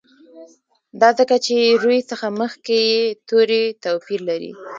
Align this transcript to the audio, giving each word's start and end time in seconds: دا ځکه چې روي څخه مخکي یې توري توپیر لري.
دا 1.01 1.09
ځکه 1.19 1.35
چې 1.45 1.55
روي 1.83 1.99
څخه 2.11 2.27
مخکي 2.41 2.79
یې 2.91 3.01
توري 3.27 3.63
توپیر 3.83 4.21
لري. 4.29 4.51